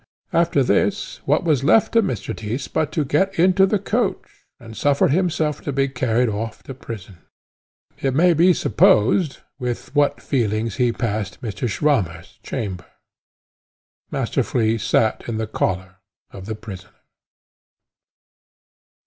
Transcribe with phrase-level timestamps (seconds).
[0.33, 2.35] After this, what was left to Mr.
[2.35, 6.73] Tyss but to get into the coach, and suffer himself to be carried off to
[6.73, 7.19] prison?
[7.99, 11.69] It may be supposed with what feelings he passed Mr.
[11.69, 12.87] Swammer's chamber.
[14.09, 15.97] Master Flea sate in the collar
[16.31, 16.95] of the prisoner.